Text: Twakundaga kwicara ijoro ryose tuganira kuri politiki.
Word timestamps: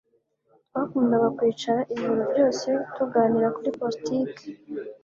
Twakundaga 0.69 1.27
kwicara 1.37 1.81
ijoro 1.93 2.21
ryose 2.31 2.67
tuganira 2.95 3.47
kuri 3.55 3.69
politiki. 3.79 4.45